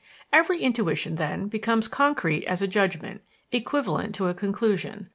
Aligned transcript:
Every 0.33 0.59
intuition, 0.61 1.13
then, 1.13 1.47
becomes 1.47 1.87
concrete 1.87 2.47
as 2.47 2.63
a 2.63 2.67
judgment, 2.67 3.21
equivalent 3.51 4.15
to 4.15 4.29
a 4.29 4.33
conclusion. 4.33 5.09